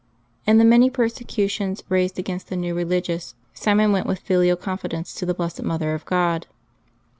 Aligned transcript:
In 0.47 0.57
the 0.57 0.65
many 0.65 0.89
persecutions 0.89 1.83
raised 1.87 2.17
against 2.17 2.47
the 2.49 2.55
new 2.55 2.73
religious, 2.73 3.35
Simon 3.53 3.91
went 3.91 4.07
with 4.07 4.17
filial 4.17 4.57
confidence 4.57 5.13
to 5.13 5.27
the 5.27 5.33
Blessed 5.35 5.61
Mother 5.61 5.93
of 5.93 6.05
God. 6.05 6.47